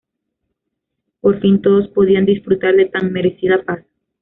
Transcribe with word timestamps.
Por 1.19 1.39
fin 1.41 1.61
todos 1.61 1.87
podían 1.89 2.25
disfrutar 2.25 2.73
de 2.75 2.85
tan 2.87 3.13
merecida 3.13 3.63
paz. 3.63 3.85